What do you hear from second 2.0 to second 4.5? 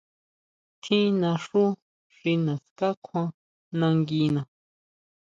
xi naská kjuan nanguina.